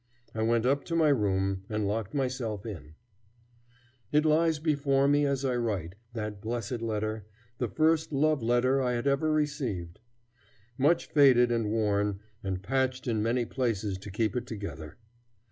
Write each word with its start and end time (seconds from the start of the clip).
I 0.33 0.41
went 0.41 0.65
up 0.65 0.83
to 0.85 0.95
my 0.95 1.09
room 1.09 1.61
and 1.69 1.85
locked 1.87 2.15
myself 2.15 2.65
in. 2.65 2.95
[Illustration: 2.95 2.95
The 4.11 4.19
Letter.] 4.21 4.27
It 4.27 4.29
lies 4.35 4.57
before 4.59 5.07
me 5.07 5.27
as 5.27 5.45
I 5.45 5.55
write, 5.55 5.93
that 6.13 6.41
blessed 6.41 6.81
letter, 6.81 7.27
the 7.59 7.67
first 7.67 8.11
love 8.11 8.41
letter 8.41 8.81
I 8.81 8.93
had 8.93 9.05
ever 9.05 9.31
received; 9.31 9.99
much 10.75 11.05
faded 11.05 11.51
and 11.51 11.69
worn, 11.69 12.19
and 12.43 12.63
patched 12.63 13.07
in 13.07 13.21
many 13.21 13.45
places 13.45 13.99
to 13.99 14.09
keep 14.09 14.35
it 14.35 14.47
together. 14.47 14.97